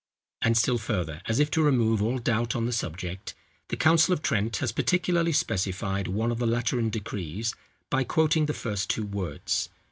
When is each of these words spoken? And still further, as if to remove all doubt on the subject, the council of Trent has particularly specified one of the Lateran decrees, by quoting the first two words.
And 0.41 0.57
still 0.57 0.79
further, 0.79 1.21
as 1.27 1.39
if 1.39 1.51
to 1.51 1.61
remove 1.61 2.01
all 2.01 2.17
doubt 2.17 2.55
on 2.55 2.65
the 2.65 2.71
subject, 2.71 3.35
the 3.67 3.77
council 3.77 4.13
of 4.15 4.23
Trent 4.23 4.55
has 4.57 4.71
particularly 4.71 5.31
specified 5.31 6.07
one 6.07 6.31
of 6.31 6.39
the 6.39 6.47
Lateran 6.47 6.89
decrees, 6.89 7.53
by 7.91 8.03
quoting 8.03 8.47
the 8.47 8.53
first 8.55 8.89
two 8.89 9.05
words. 9.05 9.69